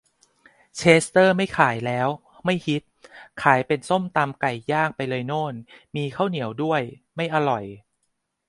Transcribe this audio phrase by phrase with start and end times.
[0.77, 2.07] เชสเตอร์ไม่ขายแล้ว
[2.45, 2.83] ไม่ฮิต
[3.43, 5.53] ขายเป็นส้มตำไก่ย่างไปเลยโน่น
[5.95, 6.81] มีข้าวเหนียวด้วย
[7.15, 7.63] ไม่อร่อย